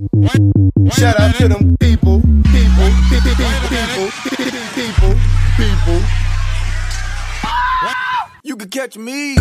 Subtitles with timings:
[0.00, 3.36] Shout out to them people, people, people,
[3.68, 4.08] people,
[4.74, 5.14] people,
[5.58, 6.00] people.
[8.42, 9.36] You can catch me.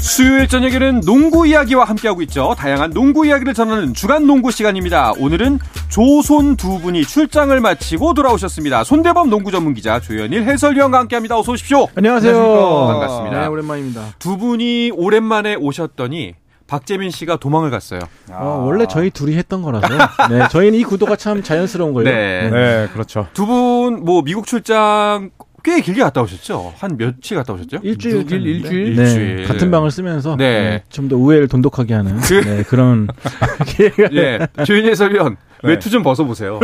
[0.00, 2.54] 수요일 저녁에는 농구 이야기와 함께하고 있죠.
[2.56, 5.12] 다양한 농구 이야기를 전하는 주간 농구 시간입니다.
[5.18, 5.58] 오늘은
[5.90, 8.84] 조손 두 분이 출장을 마치고 돌아오셨습니다.
[8.84, 11.38] 손대범 농구 전문 기자 조현일 해설위원과 함께합니다.
[11.38, 11.88] 어서 오십시오.
[11.94, 12.34] 안녕하세요.
[12.34, 13.40] 반갑습니다.
[13.42, 14.14] 네, 오랜만입니다.
[14.18, 16.34] 두 분이 오랜만에 오셨더니
[16.66, 18.00] 박재민 씨가 도망을 갔어요.
[18.30, 19.86] 어, 원래 저희 둘이 했던 거라서.
[20.30, 22.10] 네, 저희는 이 구도가 참 자연스러운 거예요.
[22.10, 22.50] 네.
[22.50, 23.26] 네, 그렇죠.
[23.34, 25.30] 두 분 뭐 미국 출장
[25.62, 26.74] 꽤 길게 갔다 오셨죠?
[26.78, 27.78] 한 며칠 갔다 오셨죠?
[27.82, 28.36] 일주일, 갔는데.
[28.50, 28.96] 일주일?
[28.96, 29.46] 네, 일주일.
[29.46, 30.60] 같은 방을 쓰면서 네.
[30.60, 33.08] 네, 좀더 우애를 돈독하게 하는 그- 네, 그런
[33.66, 34.38] 기회가 예.
[34.64, 35.70] 조현일 해설위원 네.
[35.70, 36.60] 외투 좀 벗어보세요.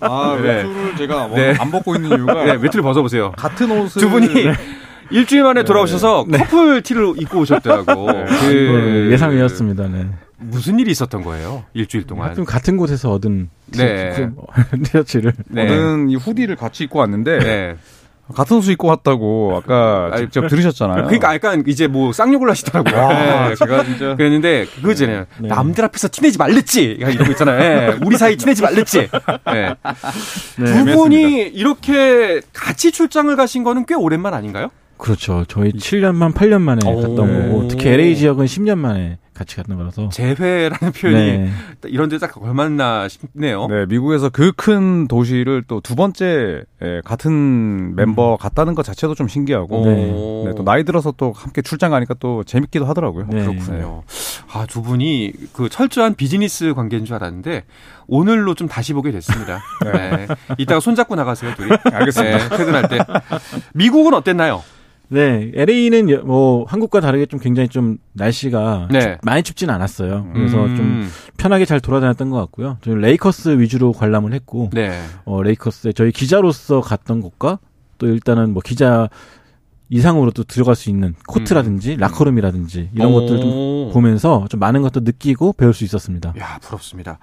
[0.00, 0.48] 아, 네.
[0.58, 1.54] 외투를 제가 뭐 네.
[1.58, 3.32] 안 벗고 있는 이유가 네, 외투를 벗어보세요.
[3.32, 4.28] 같은 옷을 두 분이
[5.10, 8.10] 일주일 만에 돌아오셔서 커플 티를 입고 오셨더라고.
[8.12, 8.24] 네.
[8.24, 9.88] 그 어, 예상이었습니다.
[9.88, 10.06] 네.
[10.38, 11.64] 무슨 일이 있었던 거예요?
[11.74, 12.26] 일주일 동안.
[12.26, 14.12] 하여튼 같은 곳에서 얻은 네.
[14.14, 15.68] 티- 그- 티셔츠를 네.
[15.68, 17.76] 저는 이 후디를 같이 입고 왔는데 네.
[18.34, 21.04] 같은 옷을 입고 왔다고 아까 아니, 직접 들으셨잖아요.
[21.04, 22.94] 그러니까 약간 이제 뭐 쌍욕을 하시더라고요.
[22.96, 23.54] 와, 네.
[23.54, 25.26] 제가 진짜 그랬는데 그거잖아요.
[25.40, 25.48] 네.
[25.48, 27.00] 남들 앞에서 티내지 말랬지.
[27.00, 27.60] 거 있잖아요.
[27.62, 27.98] 예.
[28.04, 29.08] 우리 사이 티내지 말랬지.
[29.48, 29.74] 예.
[30.56, 34.70] 두 분이 이렇게 같이 출장을 가신 거는 꽤 오랜만 아닌가요?
[35.04, 35.44] 그렇죠.
[35.48, 36.96] 저희 7년 만 8년 만에 오.
[36.96, 41.50] 갔던 거고 특히 LA 지역은 10년 만에 같이 갔던 거라서 재회라는 표현이 네.
[41.86, 43.66] 이런 데 딱 걸맞나 싶네요.
[43.66, 49.26] 네, 미국에서 그 큰 도시를 또 두 번째 예, 같은 멤버 갔다는 것 자체도 좀
[49.28, 50.44] 신기하고 오.
[50.46, 53.26] 네, 또 나이 들어서 또 함께 출장 가니까 또 재밌기도 하더라고요.
[53.30, 53.44] 네.
[53.44, 54.04] 그렇군요.
[54.52, 57.64] 아, 두 분이 그 철저한 비즈니스 관계인 줄 알았는데
[58.06, 59.60] 오늘로 좀 다시 보게 됐습니다.
[59.84, 60.28] 네.
[60.58, 61.70] 이따가 손잡고 나가세요, 둘이.
[61.92, 62.38] 알겠습니다.
[62.48, 62.98] 네, 퇴근할 때.
[63.74, 64.62] 미국은 어땠나요?
[65.08, 69.00] 네, LA는 뭐 한국과 다르게 좀 굉장히 좀 날씨가 네.
[69.00, 70.28] 춥- 많이 춥진 않았어요.
[70.32, 72.78] 그래서 음, 좀 편하게 잘 돌아다녔던 것 같고요.
[72.82, 74.98] 저희 레이커스 위주로 관람을 했고, 네.
[75.24, 77.58] 어, 레이커스에 저희 기자로서 갔던 곳과
[77.98, 79.08] 또 일단은 뭐 기자
[79.94, 83.14] 이상으로 또 들어갈 수 있는 코트라든지 라커룸이라든지 이런 음.
[83.14, 83.20] 오.
[83.20, 86.34] 것들을 좀 보면서 좀 많은 것도 느끼고 배울 수 있었습니다.
[86.40, 87.18] 야, 부럽습니다.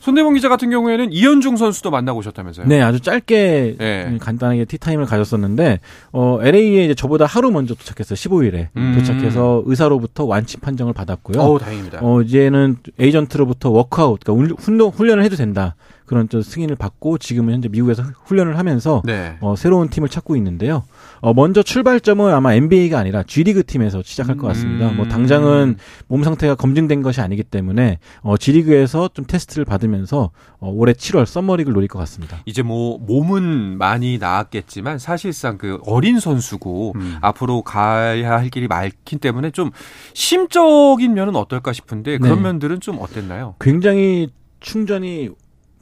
[0.00, 2.66] 손대범 기자 같은 경우에는 이현중 선수도 만나고 오셨다면서요?
[2.66, 4.18] 네, 아주 짧게 네.
[4.20, 5.78] 간단하게 티타임을 가졌었는데
[6.10, 8.16] 어 LA에 이제 저보다 하루 먼저 도착했어요.
[8.16, 8.94] 15일에 음.
[8.98, 11.40] 도착해서 의사로부터 완치 판정을 받았고요.
[11.40, 12.00] 어우, 다행입니다.
[12.02, 17.68] 어 이제는 에이전트로부터 워크아웃, 그러니까 훈련, 훈련을 해도 된다 그런 좀 승인을 받고 지금은 현재
[17.68, 19.36] 미국에서 훈련을 하면서 네.
[19.40, 20.84] 어, 새로운 팀을 찾고 있는데요.
[21.20, 24.88] 어, 먼저 출발점은 아마 NBA가 아니라 G리그 팀에서 시작할 것 같습니다.
[24.90, 24.96] 음.
[24.96, 30.92] 뭐 당장은 몸 상태가 검증된 것이 아니기 때문에 어, G리그에서 좀 테스트를 받으면서 어, 올해
[30.92, 32.38] 7월 썸머리그를 노릴 것 같습니다.
[32.46, 37.16] 이제 뭐 몸은 많이 나았겠지만 사실상 그 어린 선수고 음.
[37.20, 39.70] 앞으로 가야 할 길이 많기 때문에 좀
[40.14, 42.42] 심적인 면은 어떨까 싶은데 그런 네.
[42.44, 43.54] 면들은 좀 어땠나요?
[43.60, 44.28] 굉장히
[44.60, 45.30] 충전이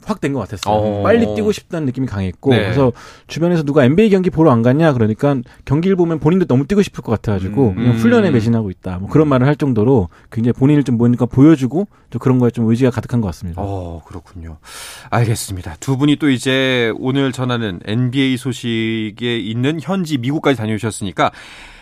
[0.06, 0.74] 확 된 것 같았어요.
[0.74, 1.02] 어.
[1.02, 2.58] 빨리 뛰고 싶다는 느낌이 강했고 네.
[2.58, 2.92] 그래서
[3.26, 7.12] 주변에서 누가 NBA 경기 보러 안 갔냐 그러니까 경기를 보면 본인도 너무 뛰고 싶을 것
[7.12, 7.74] 같아가지고 음.
[7.74, 12.18] 그냥 훈련에 매진하고 있다 뭐 그런 말을 할 정도로 굉장히 본인을 좀 뭔가 보여주고 또
[12.18, 13.60] 그런 거에 좀 의지가 가득한 것 같습니다.
[13.62, 14.58] 어, 그렇군요.
[15.10, 15.76] 알겠습니다.
[15.80, 21.30] 두 분이 또 이제 오늘 전하는 NBA 소식에 있는 현지 미국까지 다녀오셨으니까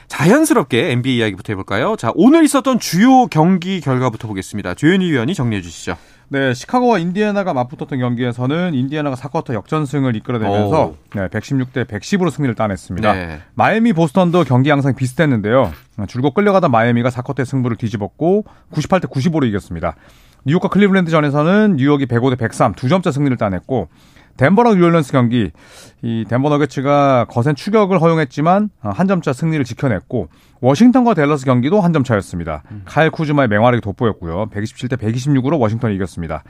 [0.09, 1.97] 자연스럽게 NBA 이야기부터 해볼까요?
[1.97, 4.75] 자, 오늘 있었던 주요 경기 결과부터 보겠습니다.
[4.75, 5.97] 조현희 위원이 정리해 주시죠.
[6.33, 10.97] 네, 시카고와 인디애나가 맞붙었던 경기에서는 인디애나가 4쿼터 역전승을 이끌어내면서 오.
[11.15, 13.13] 네, 116대 110으로 승리를 따냈습니다.
[13.13, 13.41] 네.
[13.53, 15.71] 마이애미 보스턴도 경기 양상 비슷했는데요.
[16.09, 19.95] 줄곧 끌려가던 마이애미가 4쿼터의 승부를 뒤집었고 98대 95로 이겼습니다.
[20.47, 23.89] 뉴욕과 클리블랜드 전에서는 뉴욕이 105대 103 두 점차 승리를 따냈고
[24.37, 25.51] 덴버랑 뉴올리언스 경기
[26.03, 30.29] 이 덴버 너게츠가 거센 추격을 허용했지만 어, 한 점차 승리를 지켜냈고
[30.61, 32.63] 워싱턴과 댈러스 경기도 한 점 차였습니다.
[32.87, 34.47] 칼 쿠즈마의 맹활약이 돋보였고요.
[34.51, 36.43] 127대 126으로 워싱턴이 이겼습니다.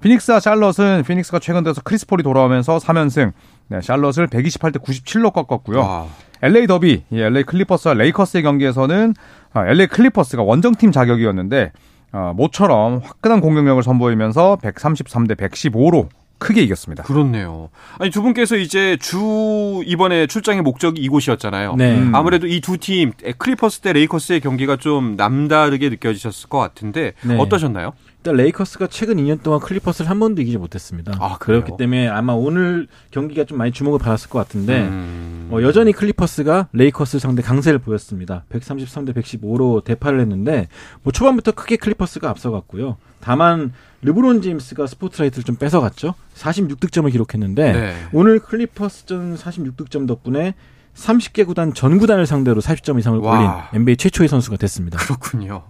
[0.00, 3.32] 피닉스와 샬럿은 피닉스가 최근 들어서 크리스 폴이 돌아오면서 3연승,
[3.68, 5.78] 네, 샬럿을 128대 97로 꺾었고요.
[5.80, 6.06] 와.
[6.42, 9.14] LA 더비, 이 LA 클리퍼스와 레이커스의 경기에서는
[9.52, 11.72] 아, LA 클리퍼스가 원정팀 자격이었는데
[12.12, 17.02] 어, 모처럼 화끈한 공격력을 선보이면서 133대 115로 크게 이겼습니다.
[17.02, 17.68] 그렇네요.
[17.98, 21.74] 아니 두 분께서 이제 주 이번에 출장의 목적이 이곳이었잖아요.
[21.76, 21.98] 네.
[21.98, 22.14] 음.
[22.14, 27.36] 아무래도 이 두 팀 클리퍼스 대 레이커스의 경기가 좀 남다르게 느껴지셨을 것 같은데 네.
[27.38, 27.92] 어떠셨나요?
[28.18, 31.12] 일단 레이커스가 최근 2년 동안 클리퍼스를 한 번도 이기지 못했습니다.
[31.20, 31.38] 아?
[31.38, 35.48] 그렇기 때문에 아마 오늘 경기가 좀 많이 주목을 받았을 것 같은데 음.
[35.52, 38.44] 어, 여전히 클리퍼스가 레이커스 상대 강세를 보였습니다.
[38.50, 40.68] 133대 115로 대파를 했는데
[41.02, 42.96] 뭐 초반부터 크게 클리퍼스가 앞서갔고요.
[43.20, 43.72] 다만
[44.02, 46.14] 르브론 제임스가 스포트라이트를 좀 뺏어갔죠.
[46.34, 47.96] 46득점을 기록했는데 네.
[48.12, 50.54] 오늘 클리퍼스전 46득점 덕분에
[50.94, 53.38] 30개 구단 전 구단을 상대로 40점 이상을 와.
[53.38, 53.50] 올린
[53.80, 54.98] NBA 최초의 선수가 됐습니다.
[54.98, 55.64] 그렇군요.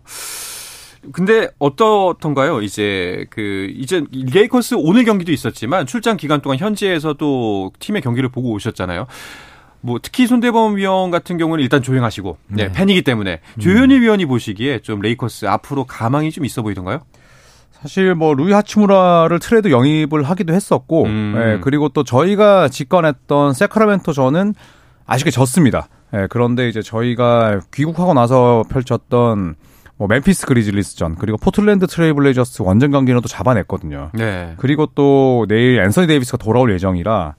[1.12, 2.60] 근데 어떻던가요?
[2.60, 9.06] 이제 그 이제 레이커스 오늘 경기도 있었지만 출장 기간 동안 현지에서도 팀의 경기를 보고 오셨잖아요.
[9.80, 12.72] 뭐 특히 손대범 위원 같은 경우는 일단 조용하시고 네, 네.
[12.72, 17.00] 팬이기 때문에 조현일 위원이 보시기에 좀 레이커스 앞으로 가망이 좀 있어 보이던가요?
[17.82, 21.34] 사실 뭐 루이 하치무라를 트레이드 영입을 하기도 했었고, 음.
[21.36, 24.54] 예, 그리고 또 저희가 직관했던 새크라멘토 전은
[25.06, 25.88] 아쉽게 졌습니다.
[26.14, 29.54] 예, 그런데 이제 저희가 귀국하고 나서 펼쳤던
[29.98, 34.10] 뭐 멤피스 그리즐리스전 그리고 포틀랜드 트레이블레이저스 원정 경기는 또 잡아냈거든요.
[34.14, 34.54] 네.
[34.56, 37.34] 그리고 또 내일 앤서니 데이비스가 돌아올 예정이라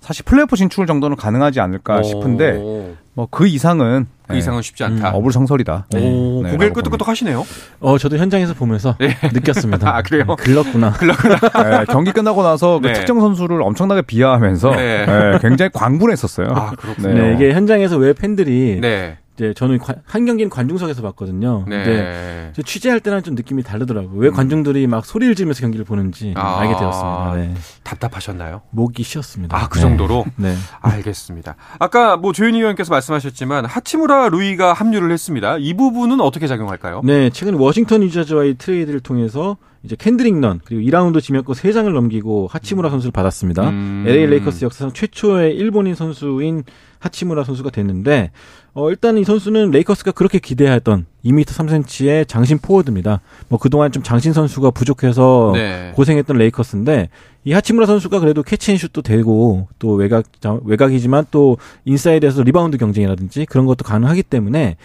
[0.00, 5.10] 사실 플레이오프 진출 정도는 가능하지 않을까 싶은데 오, 뭐 그 이상은 그 이상은 쉽지 않다.
[5.10, 5.86] 음, 어불성설이다.
[5.94, 5.98] 오,
[6.42, 7.44] 네, 고개를 라고 끄덕끄덕 하시네요.
[7.80, 9.88] 어, 저도 현장에서 보면서 느꼈습니다.
[9.94, 10.24] 아, 그래요?
[10.38, 10.92] 글렀구나.
[10.92, 12.92] 네, 경기 끝나고 나서 그 네.
[12.94, 15.06] 특정 선수를 엄청나게 비하하면서 네.
[15.06, 16.46] 네, 굉장히 광분했었어요.
[16.50, 17.12] 아, 그렇군요.
[17.12, 19.18] 네, 이게 현장에서 왜 팬들이 네.
[19.36, 21.64] 이제 저는 관- 한 경기는 관중석에서 봤거든요.
[21.64, 22.50] 근데 네.
[22.54, 24.18] 저 취재할 때랑 좀 느낌이 다르더라고요.
[24.18, 26.58] 왜 관중들이 막 소리를 지르면서 경기를 보는지 아.
[26.60, 27.34] 알게 되었습니다.
[27.36, 27.54] 네.
[27.82, 28.60] 답답하셨나요?
[28.70, 29.56] 목이 쉬었습니다.
[29.56, 29.80] 아, 그 네.
[29.82, 30.26] 정도로?
[30.36, 30.54] 네.
[30.80, 31.56] 알겠습니다.
[31.78, 35.56] 아까 뭐 조현희 의원께서 말씀하셨지만 하치무라 루이가 합류를 했습니다.
[35.58, 37.00] 이 부분은 어떻게 작용할까요?
[37.04, 42.88] 네, 최근 워싱턴 위저즈와의 트레이드를 통해서 이제 켄드릭 넌 그리고 2라운드 지명권 3장을 넘기고 하치무라
[42.90, 43.68] 선수를 받았습니다.
[43.70, 44.04] 음.
[44.06, 46.62] LA 레이커스 역사상 최초의 일본인 선수인
[47.02, 48.30] 하치무라 선수가 됐는데
[48.74, 53.20] 어 일단 이 선수는 레이커스가 그렇게 기대했던 2m 3cm의 장신 포워드입니다.
[53.48, 55.92] 뭐 그동안 좀 장신 선수가 부족해서 네.
[55.94, 57.08] 고생했던 레이커스인데
[57.44, 60.26] 이 하치무라 선수가 그래도 catch and shoot도 되고 또 외곽
[60.64, 64.76] 외곽이지만 또 인사이드에서 리바운드 경쟁이라든지 그런 것도 가능하기 때문에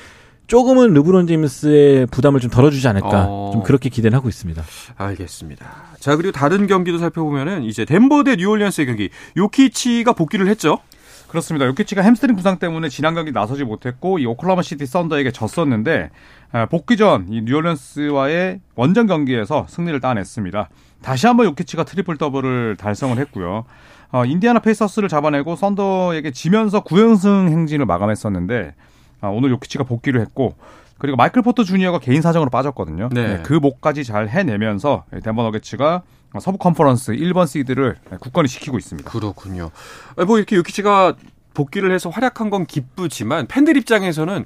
[0.47, 3.49] 조금은 르브론 제임스의 부담을 좀 덜어주지 않을까 어.
[3.53, 4.63] 좀 그렇게 기대를 하고 있습니다.
[4.95, 5.67] 알겠습니다.
[5.99, 9.09] 자, 그리고 다른 경기도 살펴보면은 이제 덴버 대 뉴올리언스의 경기.
[9.35, 10.79] 요키치가 복귀를 했죠.
[11.27, 11.65] 그렇습니다.
[11.65, 16.09] 요키치가 햄스트링 부상 때문에 지난 경기 나서지 못했고 이 오클라호마 시티 썬더에게 졌었는데
[16.53, 20.69] 아, 복귀전 이 뉴올리언스와의 원정 경기에서 승리를 따냈습니다.
[21.01, 23.65] 다시 한번 요키치가 트리플 더블을 달성을 했고요.
[24.11, 28.73] 어, 인디아나 페이서스를 잡아내고 썬더에게 지면서 9연승 행진을 마감했었는데
[29.19, 30.55] 아, 오늘 요키치가 복귀를 했고
[30.97, 33.09] 그리고 마이클 포터 주니어가 개인 사정으로 빠졌거든요.
[33.11, 33.41] 네.
[33.43, 36.03] 그 목까지 잘 해내면서 덴버 너게츠가
[36.39, 39.09] 서부 컨퍼런스 1번 시드를 굳건히 시키고 있습니다.
[39.09, 39.71] 그렇군요.
[40.15, 41.15] 아, 뭐 이렇게 요키치가
[41.57, 44.45] 복귀를 해서 활약한 건 기쁘지만 팬들 입장에서는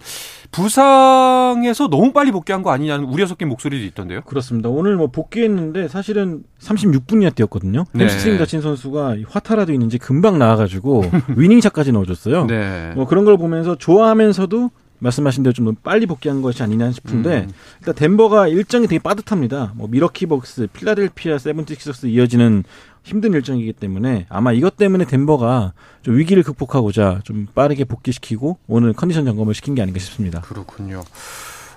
[0.51, 4.21] 부상에서 너무 빨리 복귀한 거 아니냐는 우려 섞인 목소리도 있던데요.
[4.21, 4.69] 그렇습니다.
[4.69, 7.83] 오늘 뭐 복귀했는데 사실은 36분이나 뛰었거든요.
[7.91, 8.05] 네.
[8.05, 11.03] 햄스트링 다친 선수가 이 화타라도 있는지 금방 나와가지고
[11.35, 12.45] winning shot까지 넣어줬어요.
[12.45, 12.93] 네.
[12.95, 14.69] 뭐 그런 걸 보면서 좋아하면서도
[15.01, 17.51] 말씀하신 대로 좀 너무 빨리 복귀한 것이 아니냐 싶은데 음.
[17.79, 19.73] 일단 덴버가 일정이 되게 빠듯합니다.
[19.75, 22.63] 뭐 밀워키 벅스, 필라델피아 세븐티식스 이어지는
[23.03, 29.25] 힘든 일정이기 때문에 아마 이것 때문에 덴버가 좀 위기를 극복하고자 좀 빠르게 복귀시키고 오늘 컨디션
[29.25, 30.41] 점검을 시킨 게 아닌가 싶습니다.
[30.41, 31.03] 그렇군요.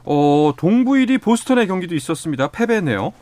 [0.04, 2.48] 어, 동부 1위 보스턴의 경기도 있었습니다.
[2.48, 3.12] 패배네요.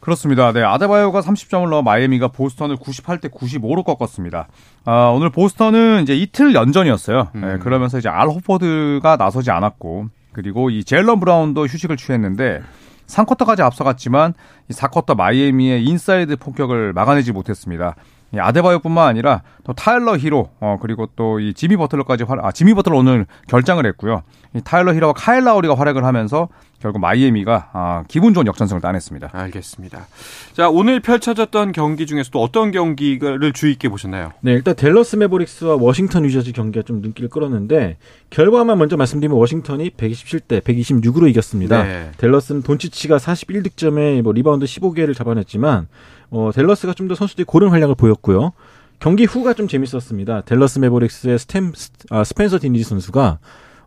[0.00, 0.52] 그렇습니다.
[0.52, 4.48] 네, 아데바요가 30점을 넣어 마이애미가 보스턴을 98대 95로 꺾었습니다.
[4.86, 7.28] 아, 오늘 보스턴은 이제 이틀 연전이었어요.
[7.34, 7.40] 음.
[7.42, 12.62] 네, 그러면서 이제 알 호퍼드가 나서지 않았고, 그리고 이 제일런 브라운도 휴식을 취했는데,
[13.06, 14.34] 3쿼터까지 앞서갔지만
[14.70, 17.96] 이 4쿼터 마이애미의 인사이드 폭격을 막아내지 못했습니다.
[18.32, 22.74] 이 아데바요뿐만 아니라 또 타일러 히로 어 그리고 또 이 지미 버틀러까지 활, 아 지미
[22.74, 24.22] 버틀러 오늘 결장을 했고요.
[24.54, 26.48] 이 타일러 히로와 카일 라우리가 활약을 하면서
[26.80, 29.30] 결국 마이애미가 아 기분 좋은 역전승을 따냈습니다.
[29.32, 30.06] 알겠습니다.
[30.54, 34.32] 자, 오늘 펼쳐졌던 경기 중에서 또 어떤 경기를 주의 있게 보셨나요?
[34.40, 37.98] 네, 일단 댈러스 매버릭스와 워싱턴 위저즈 경기가 좀 눈길을 끌었는데
[38.30, 41.82] 결과만 먼저 말씀드리면 워싱턴이 127대 126으로 이겼습니다.
[41.82, 42.10] 네.
[42.16, 45.86] 댈러스는 돈치치가 41득점에 뭐 리바운드 15개를 잡아냈지만
[46.30, 48.52] 어, 댈러스가 좀 더 선수들이 고른 활약을 보였고요.
[49.00, 50.42] 경기 후가 좀 재밌었습니다.
[50.42, 51.72] 댈러스 매버릭스의 스펜
[52.10, 53.38] 아, 스펜서 딘위디 선수가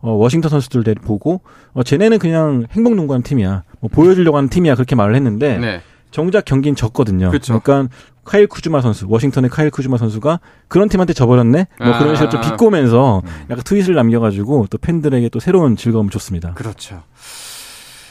[0.03, 1.41] 어, 워싱턴 선수들 대 보고
[1.73, 3.63] 어, 쟤네는 그냥 행복 농구하는 팀이야.
[3.79, 4.75] 뭐 보여주려고 하는 팀이야.
[4.75, 5.81] 그렇게 말을 했는데 네.
[6.11, 7.31] 정작 경기는 졌거든요.
[7.31, 7.53] 그쵸.
[7.53, 7.87] 러니까
[8.25, 11.67] 카일 쿠즈마 선수, 워싱턴의 카일 쿠즈마 선수가 그런 팀한테 져버렸네.
[11.79, 12.51] 뭐 그런 식으로 좀 아.
[12.51, 16.53] 비꼬면서 약간 트윗을 남겨가지고 또 팬들에게 또 새로운 즐거움을 줬습니다.
[16.53, 17.01] 그렇죠.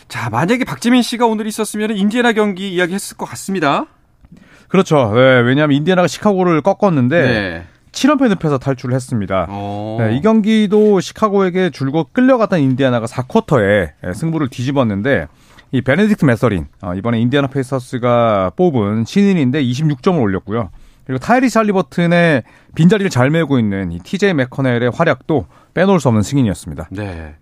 [0.08, 3.86] 자, 만약에 박지민 씨가 오늘 있었으면 인디애나 경기 이야기 했을 것 같습니다.
[4.68, 5.12] 그렇죠.
[5.14, 7.66] 네, 왜냐하면 인디애나가 시카고를 꺾었는데 네.
[7.92, 9.46] 7연패 늪에서 탈출을 했습니다.
[9.48, 9.96] 어.
[10.00, 15.28] 네, 이 경기도 시카고에게 줄곧 끌려갔던 인디애나가 4쿼터에 승부를 뒤집었는데
[15.72, 20.70] 이 베네딕트 매서린 어, 이번에 인디애나 페이서스가 뽑은 신인인데 26점을 올렸고요.
[21.06, 22.42] 그리고 타이리스 할리버튼의
[22.74, 26.88] 빈자리를 잘 메우고 있는 이 TJ 맥커넬의 활약도 빼놓을 수 없는 승인이었습니다.
[26.90, 27.34] 네.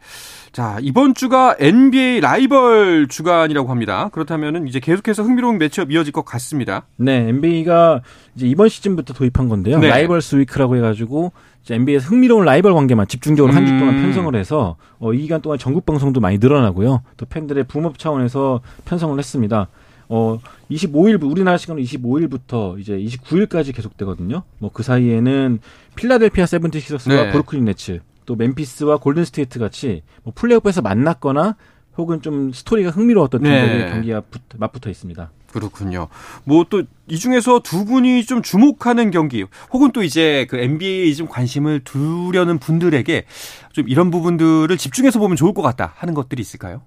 [0.52, 4.08] 자, 이번 주가 NBA 라이벌 주간이라고 합니다.
[4.12, 6.86] 그렇다면은 이제 계속해서 흥미로운 matchup 이어질 것 같습니다.
[6.96, 8.00] 네, NBA가
[8.34, 9.78] 이제 이번 시즌부터 도입한 건데요.
[9.78, 9.88] 네.
[9.88, 11.30] Rivals Week라고 해가지고
[11.62, 14.02] 이제 NBA에서 흥미로운 라이벌 관계만 집중적으로 한 주 동안 음.
[14.02, 17.02] 편성을 해서 어, 이 기간 동안 전국 방송도 많이 늘어나고요.
[17.16, 19.68] 또 팬들의 boom up 차원에서 편성을 했습니다.
[20.12, 20.40] 어,
[20.70, 24.42] 25일, 우리나라 시간으로 25일부터 이제 29일까지 계속되거든요.
[24.58, 25.60] 뭐 그 사이에는
[25.94, 27.30] 필라델피아 세븐티식서스와 네.
[27.32, 31.56] 브루클린 네츠, 또 멤피스와 골든 스테이트 같이 뭐 플레이오프에서 만났거나
[31.96, 33.60] 혹은 좀 스토리가 흥미로웠던 네.
[33.68, 35.30] 팀들의 경기가 붙- 맞붙어 있습니다.
[35.52, 36.08] 그렇군요.
[36.44, 41.26] 뭐 또 이 중에서 두 분이 좀 주목하는 경기 혹은 또 이제 그 NBA에 좀
[41.28, 43.24] 관심을 두려는 분들에게
[43.72, 46.82] 좀 이런 부분들을 집중해서 보면 좋을 것 같다 하는 것들이 있을까요?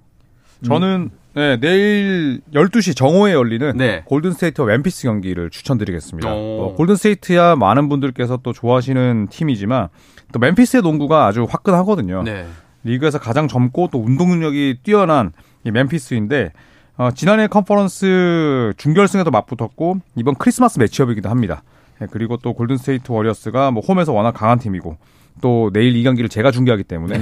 [0.66, 4.04] 저는 네, 내일 12시 정오에 열리는 네.
[4.06, 6.32] 골든스테이트와 멤피스 경기를 추천드리겠습니다.
[6.32, 6.58] 오.
[6.58, 9.88] 뭐 골든스테이트야 많은 분들께서 또 좋아하시는 팀이지만
[10.32, 12.24] 또 멤피스의 농구가 아주 화끈하거든요.
[12.24, 12.46] 네.
[12.84, 15.32] 리그에서 가장 젊고 또 운동 능력이 뛰어난
[15.64, 16.52] 이 멤피스인데
[16.98, 21.64] 어, 지난해 컨퍼런스 준결승에도 맞붙었고 이번 크리스마스 매치업이기도 합니다.
[22.02, 24.98] 예, 그리고 또 골든스테이트 워리어스가 뭐 홈에서 워낙 강한 팀이고
[25.42, 27.20] 또 내일 이 경기를 제가 중계하기 때문에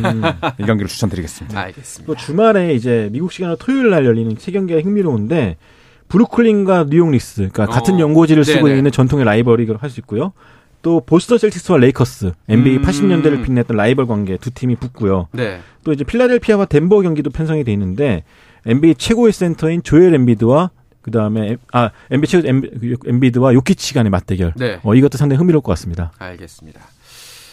[0.60, 1.60] 이 경기를 추천드리겠습니다.
[1.60, 2.06] 알겠습니다.
[2.06, 5.58] 또 주말에 이제 미국 시간으로 토요일 날 열리는 세 경기가 흥미로운데
[6.08, 8.78] 브루클린과 뉴욕 닉스, 그러니까 같은 어, 연고지를 쓰고 네네.
[8.78, 10.34] 있는 전통의 라이벌이라고 할 수 있고요.
[10.82, 12.82] 또 보스턴 셀틱스와 레이커스, NBA 음.
[12.82, 15.28] 80년대를 빛냈던 라이벌 관계 두 팀이 붙고요.
[15.32, 15.60] 네.
[15.84, 18.24] 또 이제 필라델피아와 덴버 경기도 편성이 돼 있는데
[18.66, 22.48] NBA 최고의 센터인 조엘 엠비드와 그 다음에 아 NBA 최고
[23.08, 24.54] 엠비드와 요키치 간의 맞대결.
[24.58, 24.80] 네.
[24.84, 26.12] 어 이것도 상당히 흥미로울 것 같습니다.
[26.18, 26.82] 알겠습니다.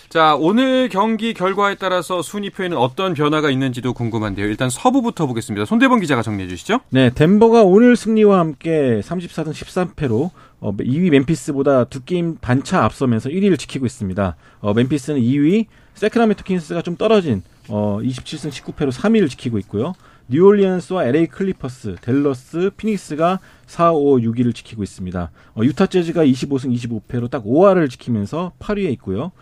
[0.09, 4.47] 자, 오늘 경기 결과에 따라서 순위표에는 어떤 변화가 있는지도 궁금한데요.
[4.47, 5.67] 일단 서부부터 보겠습니다.
[5.67, 6.81] 손대범 기자가 정리해 주시죠.
[6.89, 13.59] 네, 덴버가 오늘 승리와 함께 34등 13패로 어, 2위 멤피스보다 두 게임 반차 앞서면서 1위를
[13.59, 14.37] 지키고 있습니다.
[14.61, 19.93] 어, 멤피스는 2위, 새크라멘토 킹스가 좀 떨어진 어, 27승 19패로 3위를 지키고 있고요.
[20.29, 25.31] 뉴올리언스와 LA 클리퍼스, 댈러스, 피닉스가 4, 5, 6위를 지키고 있습니다.
[25.55, 29.33] 어, 유타 재즈가 25승 25패로 딱 5할을 지키면서 8위에 있고요.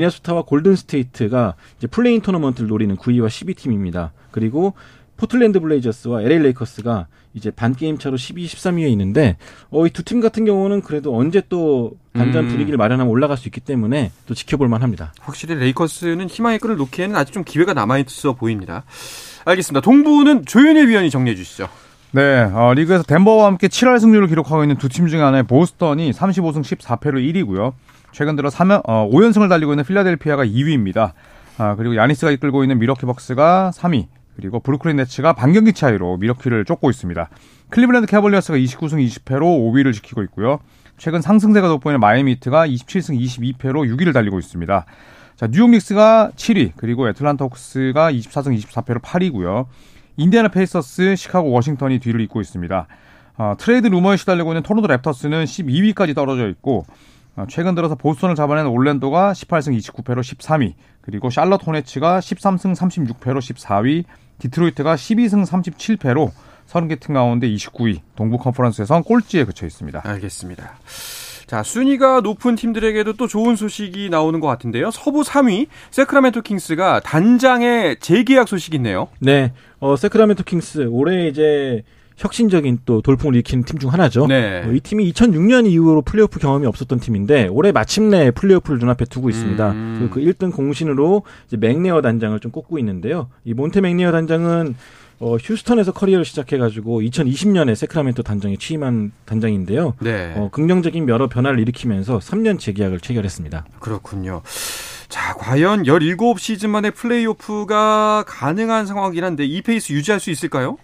[0.00, 4.10] 미네소타와 골든 스테이트가 이제 플레이인 토너먼트를 노리는 9위와 10위 팀입니다.
[4.30, 4.74] 그리고
[5.16, 9.36] 포틀랜드 블레이저스와 LA 레이커스가 이제 반 게임 차로 12, 13위에 있는데
[9.70, 12.48] 어, 이 두 팀 같은 경우는 그래도 언제 또 반전 음.
[12.50, 15.12] 분위기를 마련하면 올라갈 수 있기 때문에 또 지켜볼 만합니다.
[15.20, 18.84] 확실히 레이커스는 희망의 끈을 놓기에는 아직 좀 기회가 남아 있어 보입니다.
[19.46, 19.80] 알겠습니다.
[19.80, 21.68] 동부는 조현일 위원이 정리해 주시죠.
[22.12, 26.60] 네, 어, 리그에서 덴버와 함께 7할 승률을 기록하고 있는 두 팀 중에 하나인 보스턴이 35승
[26.62, 27.72] 14패로 1위고요.
[28.12, 31.12] 최근 들어 3연, 어, 5연승을 달리고 있는 필라델피아가 2위입니다.
[31.58, 36.90] 아, 그리고 야니스가 이끌고 있는 밀워키 벅스가 3위, 그리고 브루클린 네츠가 반경기 차이로 밀워키를 쫓고
[36.90, 37.28] 있습니다.
[37.70, 40.60] 클리블랜드 캐벌리어스가 29승 20패로 5위를 지키고 있고요.
[40.98, 44.84] 최근 상승세가 돋보이는 마이애미 히트가 27승 22패로 6위를 달리고 있습니다.
[45.36, 49.66] 자, 뉴욕 닉스가 7위, 그리고 애틀란타 호크스가 24승 24패로 8위고요.
[50.16, 52.86] 인디애나 페이서스, 시카고 워싱턴이 뒤를 잇고 있습니다.
[53.38, 56.86] 어, 트레이드 루머에 시달리고 있는 토론토 랩터스는 12위까지 떨어져 있고 어,
[57.48, 64.04] 최근 들어서 보스턴을 잡아낸 올랜도가 18승 29패로 13위, 그리고 샬럿 호네츠가 13승 36패로 14위,
[64.38, 66.30] 디트로이트가 12승 37패로
[66.66, 70.02] 30개 팀 가운데 29위, 동부 컨퍼런스에선 꼴찌에 그쳐 있습니다.
[70.04, 70.78] 알겠습니다.
[71.46, 74.90] 자, 순위가 높은 팀들에게도 또 좋은 소식이 나오는 것 같은데요.
[74.90, 79.08] 서부 3위 새크라멘토 킹스가 단장의 재계약 소식이 있네요.
[79.20, 81.84] 네, 어, 새크라멘토 킹스 올해 이제
[82.16, 84.26] 혁신적인 또 돌풍을 일으키는 팀 중 하나죠.
[84.26, 84.62] 네.
[84.64, 89.70] 어, 이 팀이 2006년 이후로 플레이오프 경험이 없었던 팀인데 올해 마침내 플레이오프를 눈앞에 두고 있습니다.
[89.72, 90.08] 음.
[90.12, 93.28] 그 1등 공신으로 이제 맥네어 단장을 좀 꼽고 있는데요.
[93.44, 94.74] 이 몬테 맥네어 단장은
[95.18, 99.94] 어, 휴스턴에서 커리어를 시작해가지고 2020년에 새크라멘토 단장에 취임한 단장인데요.
[100.00, 100.34] 네.
[100.36, 103.64] 어, 긍정적인 여러 변화를 일으키면서 3년 재계약을 체결했습니다.
[103.78, 104.42] 그렇군요.
[105.08, 110.76] 자, 과연 17시즌 만에 플레이오프가 가능한 상황이긴 한데 이 페이스 유지할 수 있을까요?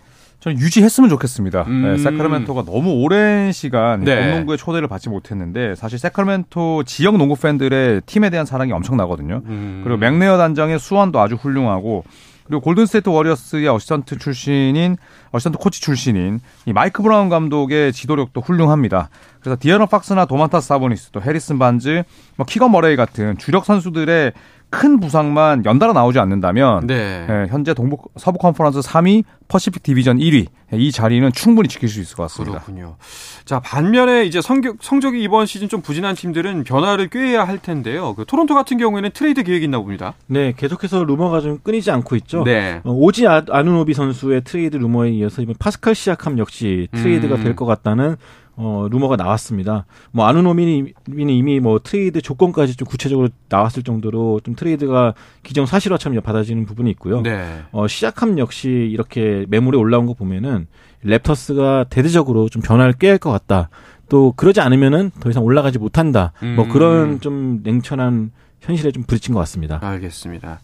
[0.42, 1.62] 저는 유지했으면 좋겠습니다.
[1.68, 1.82] 음.
[1.82, 4.30] 네, 새크라멘토가 너무 오랜 시간 네.
[4.30, 9.42] 봄농구의 초대를 받지 못했는데 사실 새크라멘토 지역 농구 팬들의 팀에 대한 사랑이 엄청나거든요.
[9.46, 9.82] 음.
[9.84, 12.02] 그리고 맥네어 단장의 수완도 아주 훌륭하고
[12.44, 14.96] 그리고 골든스테이트 워리어스의 어시스턴트 출신인
[15.30, 19.10] 어시스턴트 코치 출신인 이 마이크 브라운 감독의 지도력도 훌륭합니다.
[19.38, 22.02] 그래서 디애런 팍스나 도만타스 사보니스 또 해리슨 반즈,
[22.34, 24.32] 뭐 키건 머레이 같은 주력 선수들의
[24.72, 27.26] 큰 부상만 연달아 나오지 않는다면 네.
[27.28, 32.16] 예, 현재 동부 서부 컨퍼런스 3위, 퍼시픽 디비전 1위 이 자리는 충분히 지킬 수 있을
[32.16, 32.60] 것 같습니다.
[32.60, 32.96] 그렇군요.
[33.44, 38.14] 자, 반면에 이제 성격, 성적이 이번 시즌 좀 부진한 팀들은 변화를 꾀해야 할 텐데요.
[38.14, 40.14] 그 토론토 같은 경우에는 트레이드 계획이 있나 봅니다.
[40.26, 42.42] 네, 계속해서 루머가 좀 끊이지 않고 있죠.
[42.42, 42.80] 네.
[42.84, 47.44] 어, 오지 아, 아누노비 선수의 트레이드 루머에 이어서 이번 파스칼 시아캄 역시 트레이드가 음.
[47.44, 48.16] 될것 같다는
[48.56, 49.86] 어, 루머가 나왔습니다.
[50.10, 56.66] 뭐 아누노비는 이미 뭐 트레이드 조건까지 좀 구체적으로 나왔을 정도로 좀 트레이드가 기정 사실화처럼 받아지는
[56.66, 57.22] 부분이 있고요.
[57.22, 57.62] 네.
[57.72, 60.66] 어, 시아캄 역시 이렇게 매물에 올라온 거 보면은
[61.04, 63.70] 랩터스가 대대적으로 좀 변화를 꾀할 것 같다.
[64.08, 66.32] 또 그러지 않으면은 더 이상 올라가지 못한다.
[66.56, 66.68] 뭐 음.
[66.68, 68.30] 그런 좀 냉철한
[68.62, 69.78] 현실에 좀 부딪힌 것 같습니다.
[69.82, 70.60] 알겠습니다.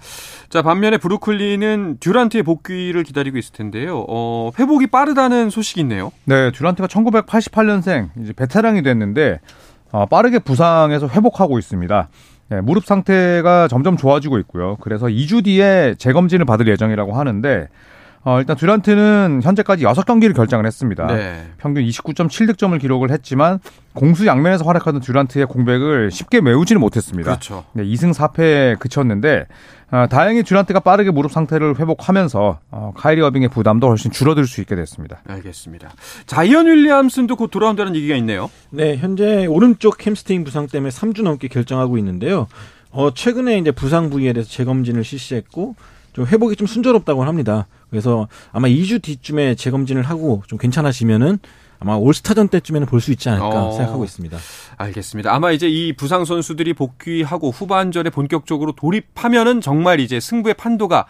[0.49, 4.05] 자, 반면에 브루클린은 듀란트의 복귀를 기다리고 있을 텐데요.
[4.09, 6.13] 어, 회복이 빠르다는 소식이 있네요.
[6.25, 9.41] 네, 듀란트가 1988년생 이제 베테랑이 됐는데
[9.91, 12.09] 어, 빠르게 부상에서 회복하고 있습니다.
[12.51, 14.77] 네, 무릎 상태가 점점 좋아지고 있고요.
[14.81, 17.69] 그래서 2주 뒤에 재검진을 받을 예정이라고 하는데
[18.29, 21.07] 어, 일단 듀란트는 현재까지 6경기를 결장을 했습니다.
[21.07, 21.47] 네.
[21.57, 23.59] 평균 29.7득점을 기록을 했지만
[23.95, 27.31] 공수 양면에서 활약하던 듀란트의 공백을 쉽게 메우지는 못했습니다.
[27.31, 27.65] 그렇죠.
[27.73, 29.47] 네, 2승 4패에 그쳤는데
[29.91, 34.77] 어, 다행히 듀란트가 빠르게 무릎 상태를 회복하면서 어, 카이리 어빙의 부담도 훨씬 줄어들 수 있게
[34.77, 35.23] 됐습니다.
[35.27, 35.89] 알겠습니다.
[36.27, 38.51] 자이언 윌리엄슨도 곧 돌아온다는 얘기가 있네요.
[38.69, 42.47] 네, 현재 오른쪽 햄스트링 부상 때문에 3주 넘게 결장하고 있는데요.
[42.91, 45.77] 어, 최근에 이제 부상 부위에 대해서 재검진을 실시했고
[46.13, 47.67] 좀 회복이 좀 순조롭다고 합니다.
[47.91, 51.39] 그래서 아마 2주 뒤쯤에 재검진을 하고 좀 괜찮아지면은
[51.81, 53.73] 아마 올스타전 때쯤에는 볼 수 있지 않을까 어.
[53.73, 54.37] 생각하고 있습니다.
[54.77, 55.33] 알겠습니다.
[55.33, 61.07] 아마 이제 이 부상 선수들이 복귀하고 후반전에 본격적으로 돌입하면은 정말 이제 승부의 판도가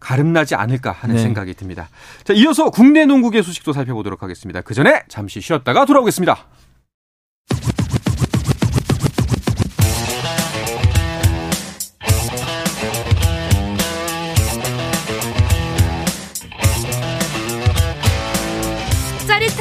[0.00, 1.22] 가름나지 않을까 하는 네.
[1.22, 1.88] 생각이 듭니다.
[2.24, 4.60] 자, 이어서 국내 농구계 소식도 살펴보도록 하겠습니다.
[4.60, 6.46] 그 전에 잠시 쉬었다가 돌아오겠습니다.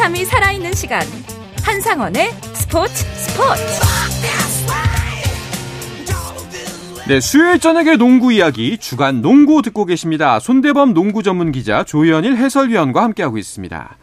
[0.02, 1.02] 짜릿함이 살아있는 시간
[1.64, 3.62] 한상원의 스포츠 스포츠
[7.08, 10.40] 네, 수요일 저녁의 농구 이야기 주간 농구 듣고 계십니다.
[10.40, 13.98] 손대범 농구 전문 기자 조현일 해설위원과 함께하고 있습니다.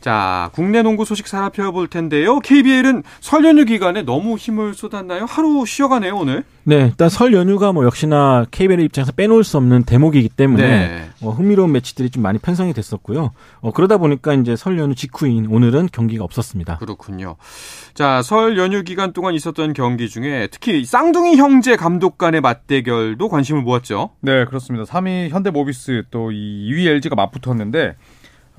[0.00, 2.38] 자, 국내 농구 소식 살펴볼 텐데요.
[2.40, 5.26] KBL은 설 연휴 기간에 너무 힘을 쏟았나요?
[5.26, 6.44] 하루 쉬어가네요, 오늘.
[6.64, 11.10] 네, 일단 설 연휴가 뭐 역시나 KBL 입장에서 빼놓을 수 없는 대목이기 때문에 네.
[11.22, 13.32] 어, 흥미로운 매치들이 좀 많이 편성이 됐었고요.
[13.60, 16.78] 어, 그러다 보니까 이제 설 연휴 직후인 오늘은 경기가 없었습니다.
[16.78, 17.36] 그렇군요.
[17.92, 23.62] 자, 설 연휴 기간 동안 있었던 경기 중에 특히 쌍둥이 형제 감독 간의 맞대결도 관심을
[23.62, 24.10] 모았죠.
[24.20, 24.84] 네, 그렇습니다.
[24.84, 27.96] 3위 현대모비스 또이 2위 LG가 맞붙었는데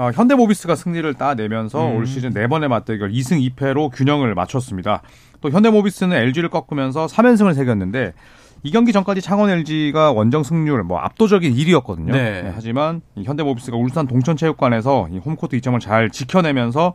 [0.01, 5.03] 어, 현대모비스가 승리를 따내면서 올 시즌 네 번의 맞대결 2승 2패로 균형을 맞췄습니다.
[5.41, 8.13] 또 현대모비스는 LG를 꺾으면서 3연승을 새겼는데
[8.63, 12.13] 이 경기 전까지 창원 LG가 원정 승률 뭐 압도적인 1위였거든요.
[12.13, 12.51] 네.
[12.55, 16.93] 하지만 이 현대모비스가 울산 동천체육관에서 이 홈코트 2점을 잘 지켜내면서 어,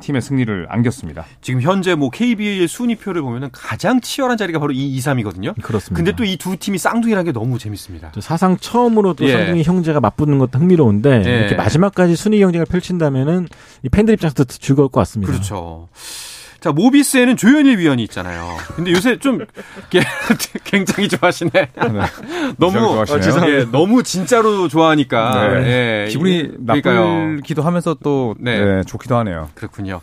[0.00, 1.24] 팀의 승리를 안겼습니다.
[1.40, 5.54] 지금 현재 뭐 KBL 순위표를 보면은 가장 치열한 자리가 바로 이 2, 3이거든요.
[5.62, 5.94] 그렇습니다.
[5.96, 8.10] 근데 또 이 두 팀이 쌍둥이라는 게 너무 재밌습니다.
[8.12, 9.32] 또 사상 처음으로 또 예.
[9.32, 11.38] 쌍둥이 형제가 맞붙는 것도 흥미로운데 예.
[11.38, 13.48] 이렇게 마지막까지 순위 경쟁을 펼친다면은
[13.84, 15.32] 이 팬들 입장에서도 즐거울 것 같습니다.
[15.32, 15.88] 그렇죠.
[16.60, 18.56] 자, 모비스에는 조현일 위원이 있잖아요.
[18.74, 19.38] 근데 요새 좀
[19.90, 20.00] 게-
[20.64, 21.50] 굉장히 좋아하시네.
[22.58, 23.18] 너무 좋아하시네요.
[23.18, 23.54] 어, 죄송해요.
[23.60, 26.04] 예, 너무 진짜로 좋아하니까 네.
[26.06, 27.28] 예, 기분이 이- 그러니까요.
[27.34, 28.58] 나쁘기도 하면서 또 네.
[28.58, 29.50] 네, 좋기도 하네요.
[29.54, 30.00] 그렇군요.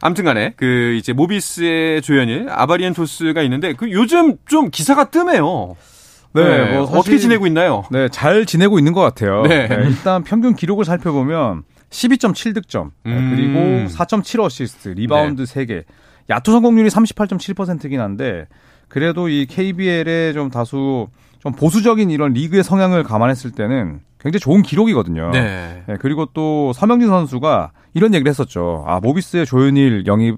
[0.00, 5.76] 아무튼간에 그 이제 모비스의 조현일 아바리엔토스가 있는데 그 요즘 좀 기사가 뜨네요.
[6.32, 7.84] 네, 뭐 사실- 어떻게 지내고 있나요?
[7.90, 9.42] 네, 잘 지내고 있는 것 같아요.
[9.42, 9.66] 네.
[9.68, 13.34] 네, 일단 평균 기록을 살펴보면 12.7득점, 음.
[13.34, 15.84] 그리고 4.7 어시스트, 리바운드 3개.
[16.30, 18.46] 야투 성공률이 38.7%긴 한데
[18.88, 21.08] 그래도 이 KBL의 좀 다수
[21.40, 25.30] 좀 보수적인 이런 리그의 성향을 감안했을 때는 굉장히 좋은 기록이거든요.
[25.30, 25.82] 네.
[25.86, 28.84] 네, 그리고 또 서명진 선수가 이런 얘기를 했었죠.
[28.86, 30.36] 아, 모비스의 조현일 영입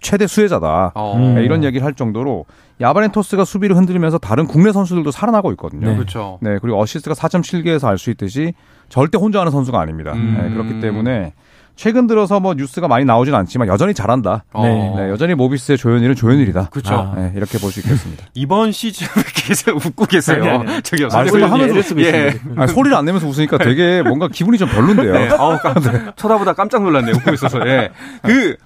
[0.00, 0.92] 최대 수혜자다.
[0.94, 1.16] 어.
[1.16, 1.34] 음.
[1.34, 2.46] 네, 이런 얘기를 할 정도로
[2.80, 5.88] 야바렌토스가 수비를 흔들면서 다른 국내 선수들도 살아나고 있거든요.
[5.88, 5.94] 네.
[5.96, 6.38] 그렇죠.
[6.42, 8.52] 네, 그리고 어시스트가 4.7개에서 알 수 있듯이
[8.88, 10.12] 절대 혼자 하는 선수가 아닙니다.
[10.12, 10.38] 음.
[10.40, 11.32] 네, 그렇기 때문에
[11.74, 14.44] 최근 들어서 뭐 뉴스가 많이 나오진 않지만 여전히 잘한다.
[14.52, 14.94] 어.
[14.96, 16.68] 네, 여전히 모비스의 조현일은 조현일이다.
[16.70, 16.94] 그렇죠.
[16.94, 17.14] 아.
[17.16, 18.24] 네, 이렇게 볼 수 있겠습니다.
[18.34, 20.42] 이번 시즌 왜 계속 웃고 계세요?
[20.42, 20.82] 아니, 아니, 아니.
[20.82, 21.08] 저기요.
[21.12, 21.50] 말씀을.
[21.52, 22.32] 하면서 쓰고 예.
[22.68, 25.12] 소리를 안 내면서 웃으니까 되게 뭔가 기분이 좀 별론데요.
[25.12, 25.28] 네.
[25.38, 25.74] 아우, 깜-
[26.16, 27.14] 쳐다보다 깜짝 놀랐네요.
[27.16, 27.58] 웃고 있어서.
[27.66, 27.90] 예.
[28.22, 28.56] 그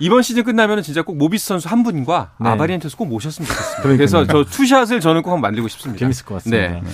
[0.00, 2.48] 이번 시즌 끝나면은 진짜 꼭 모비스 선수 한 분과 네.
[2.48, 3.82] 아바리엔토스 꼭 모셨으면 좋겠습니다.
[3.82, 3.96] 그러니까요.
[3.96, 5.98] 그래서 저 투샷을 저는 꼭 한번 만들고 싶습니다.
[5.98, 6.68] 재밌을 것 같습니다.
[6.68, 6.80] 네.
[6.80, 6.90] 네.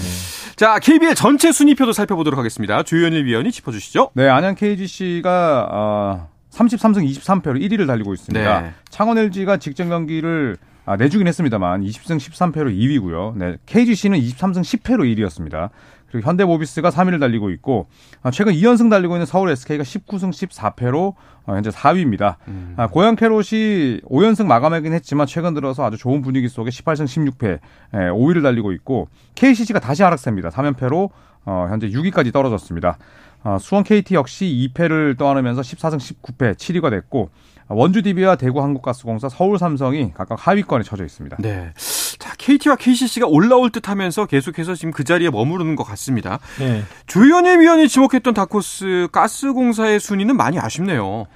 [0.56, 2.82] 자, KBL 전체 순위표도 살펴보도록 하겠습니다.
[2.82, 4.10] 조현일 위원이 짚어주시죠.
[4.14, 8.60] 네, 안양 KGC가 어, 33승 23패로 1위를 달리고 있습니다.
[8.60, 8.72] 네.
[8.90, 13.36] 창원 LG가 직전 경기를 아, 내주긴 했습니다만 20승 13패로 2위고요.
[13.36, 15.70] 네, KGC는 23승 10패로 1위였습니다.
[16.08, 17.88] 그리고 현대모비스가 3위를 달리고 있고
[18.22, 21.14] 아, 최근 2연승 달리고 있는 서울 SK가 19승 14패로
[21.46, 22.36] 어, 현재 4위입니다.
[22.46, 22.74] 음.
[22.76, 27.58] 아, 고양 캐롯이 5연승 마감하긴 했지만 최근 들어서 아주 좋은 분위기 속에 18승 16패
[27.94, 30.50] 예, 5위를 달리고 있고 KCC가 다시 하락세입니다.
[30.50, 31.10] 3연패로
[31.46, 32.98] 어, 현재 6위까지 떨어졌습니다.
[33.42, 37.30] 어, 수원 KT 역시 2패를 떠안으면서 14승 19패 7위가 됐고
[37.68, 41.38] 원주 DB와 대구 한국가스공사, 서울 삼성이 각각 하위권에 처져 있습니다.
[41.40, 41.72] 네.
[42.18, 46.38] 자, KT와 KCC가 올라올 듯 하면서 계속해서 지금 그 자리에 머무르는 것 같습니다.
[46.58, 46.82] 네.
[47.06, 51.26] 조현일 위원이 지목했던 다코스 가스공사의 순위는 많이 아쉽네요.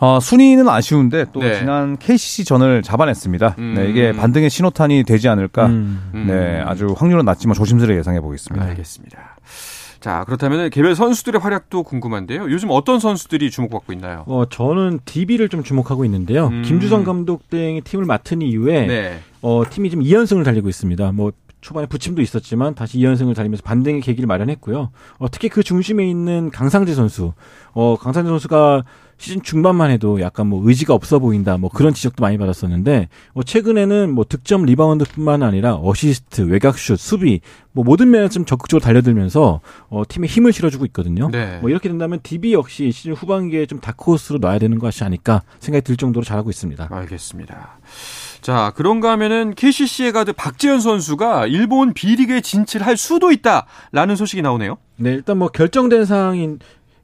[0.00, 1.58] 어, 순위는 아쉬운데 또 네.
[1.58, 3.56] 지난 KCC 전을 잡아냈습니다.
[3.58, 3.74] 음.
[3.76, 5.66] 네, 이게 반등의 신호탄이 되지 않을까.
[5.66, 6.10] 음.
[6.14, 6.26] 음.
[6.28, 8.64] 네, 아주 확률은 낮지만 조심스레 예상해 보겠습니다.
[8.66, 9.36] 알겠습니다.
[10.00, 12.50] 자, 그렇다면 개별 선수들의 활약도 궁금한데요.
[12.50, 14.24] 요즘 어떤 선수들이 주목받고 있나요?
[14.26, 16.48] 어, 저는 DB를 좀 주목하고 있는데요.
[16.48, 16.62] 음.
[16.62, 19.20] 김주성 감독 등이 팀을 맡은 이후에 네.
[19.42, 21.12] 어, 팀이 지금 2연승을 달리고 있습니다.
[21.12, 24.90] 뭐 초반에 부침도 있었지만 다시 2연승을 달리면서 반등의 계기를 마련했고요.
[25.18, 27.32] 어, 특히 그 중심에 있는 강상재 선수.
[27.72, 28.84] 어, 강상재 선수가
[29.18, 31.58] 시즌 중반만 해도 약간 뭐 의지가 없어 보인다.
[31.58, 37.40] 뭐 그런 지적도 많이 받았었는데 어, 최근에는 뭐 득점 리바운드뿐만 아니라 어시스트, 외곽슛, 수비
[37.72, 41.28] 뭐 모든 면에서 좀 적극적으로 달려들면서 어, 팀에 힘을 실어주고 있거든요.
[41.30, 41.58] 네.
[41.60, 45.96] 뭐 이렇게 된다면 DB 역시 시즌 후반기에 좀 다크호스로 놔야 되는 것이 아닐까 생각이 들
[45.96, 46.88] 정도로 잘하고 있습니다.
[46.90, 47.78] 알겠습니다.
[48.40, 54.78] 자, 그런가 하면은 KCC의 가드 박지현 선수가 일본 B리그에 진출할 수도 있다라는 소식이 나오네요.
[54.96, 56.58] 네, 일단 뭐 결정된 사항인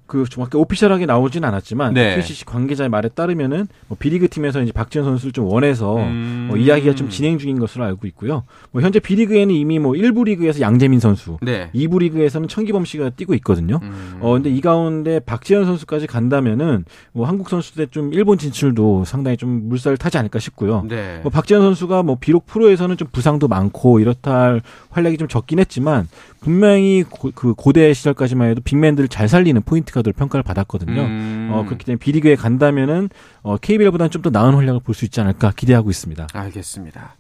[0.06, 2.16] 그 정확히 오피셜하게 나오진 않았지만 네.
[2.16, 6.46] KCC 관계자의 말에 따르면은 뭐 B리그 팀에서 이제 박지현 선수를 좀 원해서 음.
[6.48, 8.44] 뭐 이야기가 좀 진행 중인 것으로 알고 있고요.
[8.70, 11.70] 뭐 현재 B리그에는 이미 뭐 1부 리그에서 양재민 선수, 네.
[11.74, 13.80] 2부 리그에서는 천기범 씨가 뛰고 있거든요.
[13.82, 14.18] 음.
[14.20, 19.68] 어 근데 이 가운데 박지현 선수까지 간다면은 뭐 한국 선수들 좀 일본 진출도 상당히 좀
[19.68, 20.84] 물살을 타지 않을까 싶고요.
[20.86, 21.20] 네.
[21.22, 26.08] 뭐 박지현 선수가 뭐 비록 프로에서는 좀 부상도 많고 이렇다 할 활약이 좀 적긴 했지만
[26.40, 31.00] 분명히 고, 그 고대 시절까지만 해도 빅맨들을 잘 살리는 포인트 가드로 평가를 받았거든요.
[31.00, 31.48] 음.
[31.52, 33.09] 어 그렇기 때문에 B리그에 간다면은
[33.42, 36.28] 어 KBL보다는 좀 더 나은 활약을 볼 수 있지 않을까 기대하고 있습니다.
[36.33, 37.16] 알겠습니다.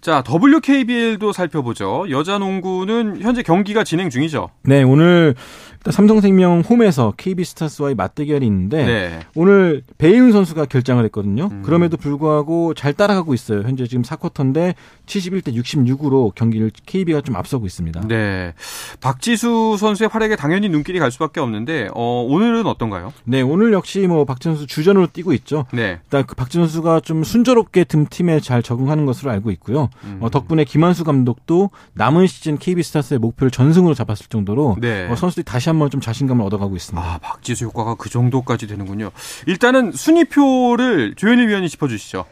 [0.00, 2.06] 자, WKBL도 살펴보죠.
[2.10, 4.48] 여자 농구는 현재 경기가 진행 중이죠.
[4.62, 5.34] 네, 오늘
[5.78, 9.20] 일단 삼성생명 홈에서 KB스타스와의 맞대결이 있는데 네.
[9.34, 11.48] 오늘 배윤 선수가 결장을 했거든요.
[11.52, 11.62] 음.
[11.62, 13.62] 그럼에도 불구하고 잘 따라가고 있어요.
[13.62, 14.74] 현재 지금 4쿼터인데
[15.06, 18.02] 71대 66으로 경기를 KB가 좀 앞서고 있습니다.
[18.08, 18.54] 네.
[19.00, 23.12] 박지수 선수의 활약에 당연히 눈길이 갈 수밖에 없는데 어, 오늘은 어떤가요?
[23.24, 25.66] 네, 오늘 역시 뭐 박지현 선수 주전으로 뛰고 있죠.
[25.72, 26.00] 네.
[26.04, 29.90] 일단 그 박지현 선수가 좀 순조롭게 듬팀에 잘 적응하는 것으로 알고 있고요.
[30.04, 30.18] 음.
[30.20, 35.08] 어, 덕분에 김한수 감독도 남은 시즌 KB스타스의 목표를 전승으로 잡았을 정도로 네.
[35.08, 37.06] 어, 선수들이 다시 한번 좀 자신감을 얻어가고 있습니다.
[37.06, 39.10] 아, 박지수 효과가 그 정도까지 되는군요.
[39.46, 42.24] 일단은 순위표를 조현일 위원이 짚어주시죠.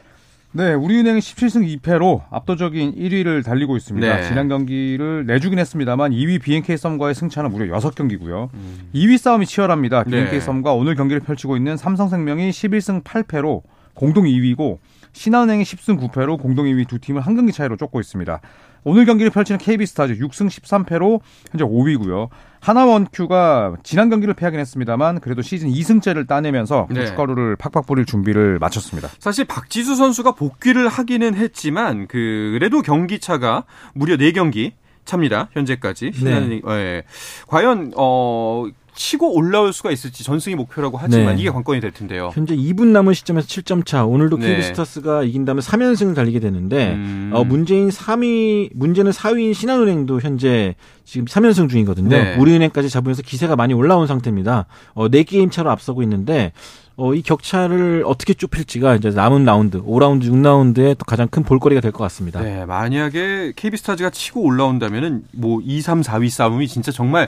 [0.53, 4.15] 네, 우리은행이 17승 2패로 압도적인 1위를 달리고 있습니다.
[4.15, 4.23] 네.
[4.27, 8.49] 지난 경기를 내주긴 했습니다만 2위 BNK 썸과의 승차는 무려 6경기고요.
[8.53, 8.89] 음.
[8.93, 10.03] 2위 싸움이 치열합니다.
[10.05, 10.11] 네.
[10.11, 13.61] BNK 썸과 오늘 경기를 펼치고 있는 삼성생명이 11승 8패로
[13.93, 14.79] 공동 2위고
[15.13, 18.39] 신한은행이 10승 9패로 공동 2위 두 팀을 한 경기 차이로 쫓고 있습니다.
[18.83, 21.19] 오늘 경기를 펼치는 KB스타즈 6승 13패로
[21.51, 22.29] 현재 5위고요.
[22.67, 26.99] 하나원큐가 지난 경기를 패하긴 했습니다만 그래도 시즌 2승째를 따내면서 네.
[26.99, 29.09] 고춧가루를 팍팍 뿌릴 준비를 마쳤습니다.
[29.19, 34.73] 사실 박지수 선수가 복귀를 하기는 했지만 그 그래도 경기 차가 무려 4경기
[35.05, 35.47] 차입니다.
[35.53, 36.11] 현재까지.
[36.13, 37.03] 신한은행, 예.
[37.47, 38.65] 과연 어
[38.97, 41.41] 치고 올라올 수가 있을지 전승이 목표라고 하지만 네.
[41.41, 42.31] 이게 관건이 될 텐데요.
[42.33, 44.03] 현재 2분 남은 시점에서 7점 차.
[44.05, 44.47] 오늘도 네.
[44.47, 47.29] KB스타스가 이긴다면 3연승을 달리게 되는데 음.
[47.33, 52.09] 어, 문제인 3위 문제는 4위인 신한은행도 현재 지금 3연승 중이거든요.
[52.09, 52.35] 네.
[52.37, 54.65] 우리은행까지 잡으면서 기세가 많이 올라온 상태입니다.
[54.95, 56.51] 어, 4게임 차로 앞서고 있는데
[56.95, 61.91] 어, 이 격차를 어떻게 좁힐지가 이제 남은 라운드, 5라운드, 6라운드에 또 가장 큰 볼거리가 될
[61.91, 62.41] 것 같습니다.
[62.41, 67.27] 네, 만약에 KB스타즈가 치고 올라온다면은 뭐 2, 3, 4위 싸움이 진짜 정말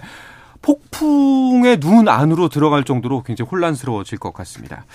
[0.62, 4.86] 폭풍의 눈 안으로 들어갈 정도로 굉장히 혼란스러워질 것 같습니다.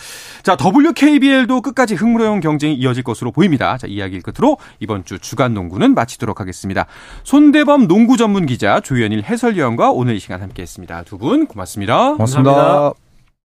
[0.42, 3.78] 자, WKBL도 끝까지 흥무로운 경쟁이 이어질 것으로 보입니다.
[3.78, 6.86] 자, 이야기 끝으로 이번 주 주간 농구는 마치도록 하겠습니다.
[7.22, 11.02] 손대범 농구 전문 기자 조현일 해설위원과 오늘 이 시간 함께 했습니다.
[11.04, 12.12] 두 분 고맙습니다.
[12.12, 12.52] 고맙습니다.
[12.52, 13.03] 감사합니다.